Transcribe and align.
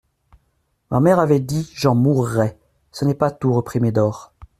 Ma 0.89 0.99
mère 0.99 1.19
avait 1.19 1.39
dit: 1.39 1.71
«J'en 1.75 1.93
mourrai.» 1.93 2.57
Ce 2.91 3.05
n'est 3.05 3.13
pas 3.13 3.29
tout, 3.29 3.53
reprit 3.53 3.79
Médor. 3.79 4.33